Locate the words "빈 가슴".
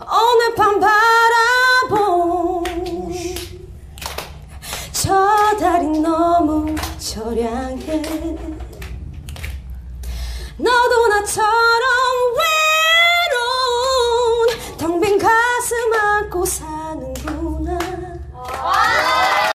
15.00-15.92